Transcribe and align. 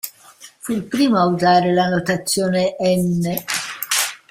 Fu 0.57 0.71
il 0.73 0.85
primo 0.85 1.19
a 1.19 1.25
usare 1.27 1.71
la 1.73 1.85
notazione 1.87 2.75
"n"! 2.79 3.39